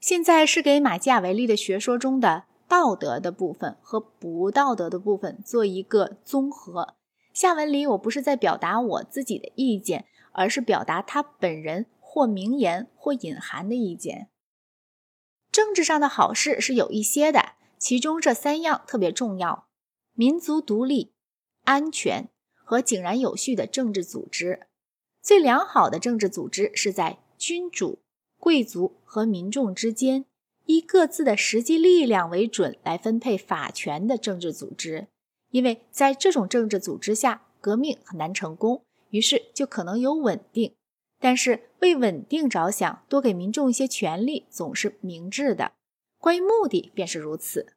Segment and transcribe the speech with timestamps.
[0.00, 6.96] 现在是给马基雅维利的学说中的道德的部分和不道德的部分做一个综合。
[7.34, 14.30] 下文里我不是在表达我自己的意见，而是表达他本人或名言或隐含的意见。
[15.52, 19.66] 政治上的好事是有一些的，其中这三样特别重要：
[20.14, 21.12] 民族独立、
[21.64, 24.66] 安全和井然有序的政治组织。
[25.20, 27.98] 最良好的政治组织是在君主。
[28.40, 30.24] 贵族和民众之间
[30.64, 35.06] 依各自的实际力量为准来分配法权的政治组织，
[35.50, 40.74] 因为在这种政治组织下，革命很难成功，于是就可能有稳定。
[41.20, 45.72] 但是为稳定着想，多给民众一些权利总是明智的。
[46.18, 47.74] 关于目的便是如此。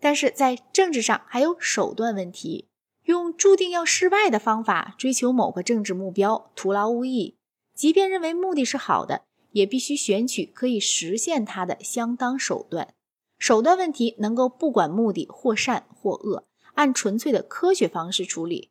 [0.00, 2.68] 但是在政治上还有手段问题，
[3.04, 7.36] 用注定要失败的方法追求某个政治目标，徒劳无益。
[7.74, 9.22] 即便认为目的是好的。
[9.52, 12.94] 也必须选取可以实现它的相当手段。
[13.38, 16.44] 手段问题能够不管目的或善或恶，
[16.74, 18.70] 按纯粹的科学方式处理。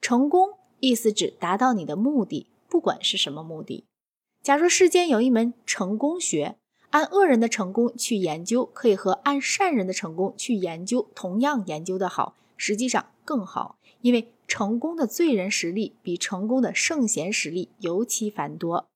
[0.00, 3.86] 成功意思指达到你的目的，不管是什么目的。
[4.42, 6.56] 假如世间有一门成功学，
[6.90, 18.88] 按恶人的成功去研究，可以和按善人的成功去研究同样研究的好，实际上更好，因为成功的罪人实力比成功的圣贤实力尤其繁多。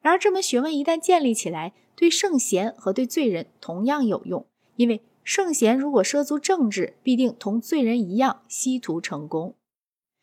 [0.00, 4.46] 然而，这门学问一旦建立起来，对圣贤和对罪人同样有用。
[4.76, 9.54] 因为圣贤如果涉足政治，必定同罪人一样希图成功。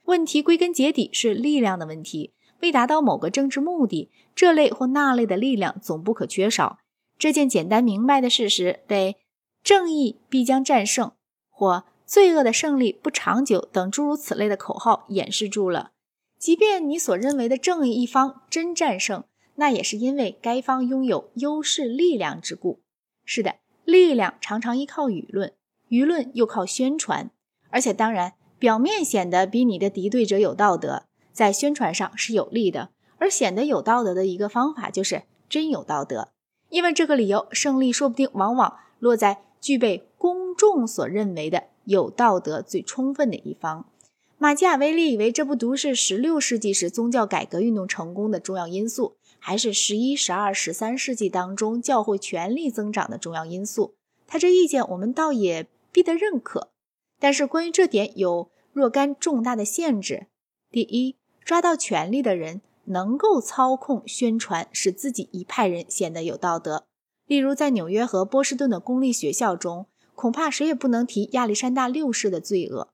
[0.06, 2.34] 问题归根结底是力量的问题。
[2.62, 6.80] 为达到某个政治目的，这类或那类的力量总不可缺少。
[7.20, 9.18] 这件简单明白的事实，被
[9.62, 11.12] “正义必将战胜”
[11.52, 15.92] 或“罪恶的胜利不长久”等诸如此类的口号掩饰住了。
[16.40, 19.24] 即便你所认为的正义一方真战胜，
[19.60, 22.80] 那也是因为该方拥有优势力量之故。
[23.26, 25.54] 是的，力量常常依靠舆论，
[25.90, 27.32] 舆论又靠宣传。
[27.70, 31.04] 而且，当然，表面显得比你的敌对者有道德，
[31.34, 32.90] 在宣传上是有利的。
[33.18, 36.30] 而显得有道德的一个方法就是真有道德。
[36.70, 43.90] 因为这个理由，胜利说不定往往落在具备公众所认为的有道德最充分的一方。
[44.38, 49.17] 马基雅维利以为这不独是16世纪时宗教改革运动成功的重要因素。
[49.48, 53.96] 还是十一、十二、十三世纪当中教会权力增长的重要因素。
[54.28, 56.72] 他这意见我们倒也必得认可，
[57.18, 60.28] 但是关于这点有若干重大的限制。
[60.70, 61.16] 第一，
[61.46, 66.86] 抓到权力的人能够操控宣传，使自己一派人显得有道德。
[67.26, 72.90] 例如，在纽约和波士顿的公立学校中，恐怕谁也不能提亚历山大六世的罪恶。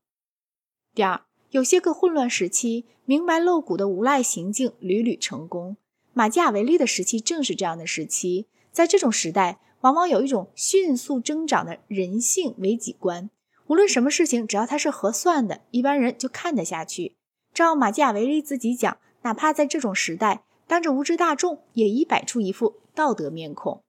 [0.93, 5.77] 第二，有些个混乱时期，明白露骨的无赖行径屡屡成功。
[6.13, 13.31] 马基雅维利的时期正是这样的时期，在这种时代，往往有一种迅速增长的人性为己观。
[13.67, 17.15] 无论什么事情，只要它是合算的，一般人就看得下去。
[17.53, 23.81] 照马基雅维利自己讲，哪怕在这种时代，当着无知大众，也已摆出一副道德面孔。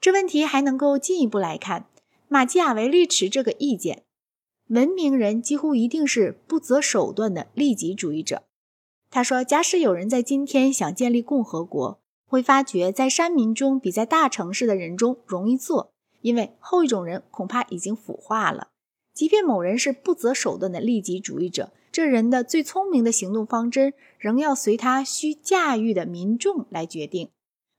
[0.00, 1.86] 这问题还能够进一步来看，
[2.26, 4.02] 马基雅维利持这个意见：
[4.68, 8.42] 文明人几乎一定是不择手段的利己主义者。
[9.10, 18.68] 他说：“假使有人在今天想建立共和国，会发觉在山民中比在大城市的人中容易做，因为后一种人恐怕已经腐化了。
[19.12, 27.30] 即便某人是不择手段的利己主义者，这人的最聪明的行动方针仍要随他需驾驭的民众来决定。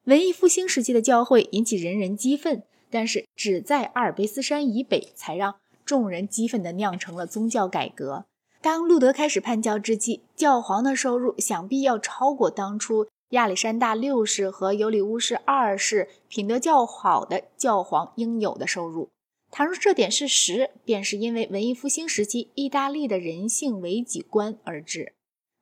[0.04, 5.56] 文艺复兴时期的教会引起人人激愤，但是只在阿尔卑斯山以北才让
[5.86, 8.26] 众人激愤地酿成了宗教改革。”
[8.62, 19.10] 当路德开始叛教之际，教皇的收入想必要超过当初亚历山大六世和尤里乌斯二世品德较好的教皇应有的收入。
[19.50, 25.14] 倘若这点是实，便是因为文艺复兴时期意大利的人性为己观而致。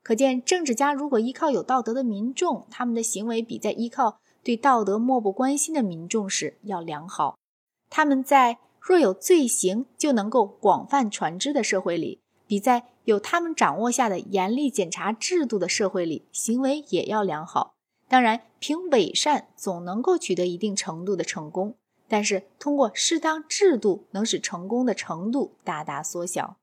[0.04, 7.38] 可见，政治家如果依靠有道德的民众，他们的行为比在依靠对道德漠不关心的民众时要良好。
[7.90, 12.20] 他们在若有罪行就能够广泛传知的社会里。
[12.50, 17.76] 比在有他们掌握下的严厉检查制度的社会里，行为也要良好。
[18.08, 21.76] 当然，凭伪善总能够取得一定程度的成功，
[22.08, 26.58] 但是通过适当制度，能使成功的程度大大缩小。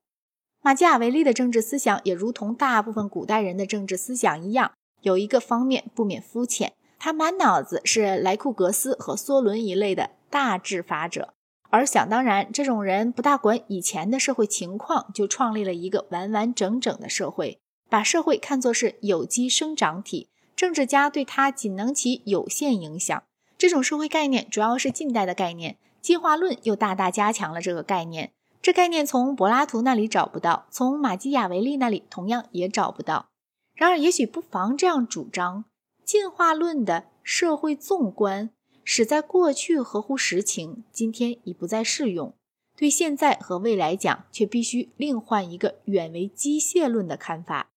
[0.60, 4.72] 马基雅维利的政治思想也如同大部分古代人的政治思想一样，
[5.02, 11.34] 有一个方面不免肤浅，他满脑子是莱库格斯和梭伦一类的大治法者。
[11.70, 20.28] 而想当然，这种人不大管以前的社会情况，就创立了一个完完整整的社会，把社会看作是有机生长体。
[20.54, 23.22] 政治家对他仅能起有限影响，
[23.58, 28.32] 这种社会概念主要是近代的概念，进化论又大大加强了这个概念。
[28.62, 33.26] 这概念从柏拉图那里找不到，从马基雅维利那里同样也找不到。
[33.74, 35.66] 然而，也许不妨这样主张：
[36.02, 38.50] 进化论的社会纵观，
[38.88, 42.34] 使在过去合乎实情，今天已不再适用；
[42.76, 47.70] 对现在和未来讲，却必须另换一个远为机械论的看法。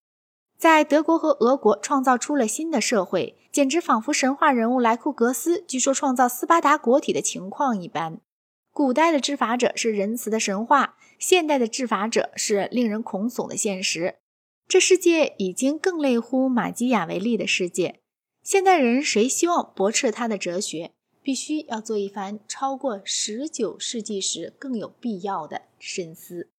[0.55, 8.21] 在德国和俄国创造出了新的社会，简直仿佛神话人物莱库格斯据说创造斯巴达国体的情况一般。
[8.71, 14.17] 古代的治法者是仁慈的神话，现代的治法者是令人恐悚的现实。
[14.67, 17.99] 这世界已经更类乎马基雅维利的世界。
[18.43, 20.91] 现代人谁希望驳斥他的哲学，
[21.29, 26.49] 必须要做一番超过十九世纪时更有必要的深思。